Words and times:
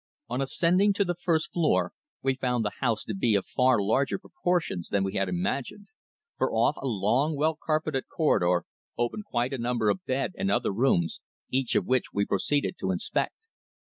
On 0.29 0.41
ascending 0.41 0.93
to 0.93 1.05
the 1.05 1.13
first 1.13 1.53
floor 1.53 1.93
we 2.23 2.33
found 2.33 2.65
the 2.65 2.71
house 2.79 3.03
to 3.03 3.13
be 3.13 3.35
of 3.35 3.45
far 3.45 3.79
larger 3.79 4.17
proportions 4.17 4.89
than 4.89 5.03
we 5.03 5.13
had 5.13 5.29
imagined, 5.29 5.89
for 6.39 6.51
off 6.51 6.75
a 6.77 6.87
long, 6.87 7.35
well 7.35 7.55
carpeted 7.55 8.05
corridor 8.07 8.65
opened 8.97 9.25
quite 9.25 9.53
a 9.53 9.59
number 9.59 9.91
of 9.91 10.03
bed 10.05 10.31
and 10.39 10.49
other 10.49 10.71
rooms, 10.73 11.21
each 11.51 11.75
of 11.75 11.85
which 11.85 12.05
we 12.11 12.25
proceeded 12.25 12.77
to 12.79 12.89
inspect. 12.89 13.45